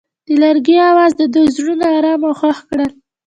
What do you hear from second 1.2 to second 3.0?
دوی زړونه ارامه او خوښ کړل.